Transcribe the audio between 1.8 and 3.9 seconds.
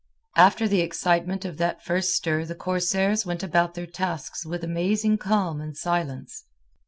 first stir the corsairs went about their